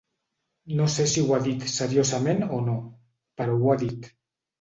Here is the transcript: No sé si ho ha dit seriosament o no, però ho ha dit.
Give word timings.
No 0.77 0.85
sé 0.93 1.03
si 1.11 1.25
ho 1.25 1.35
ha 1.35 1.37
dit 1.47 1.65
seriosament 1.73 2.41
o 2.57 2.61
no, 2.71 2.79
però 3.43 3.59
ho 3.59 3.71
ha 3.75 3.77
dit. 3.85 4.09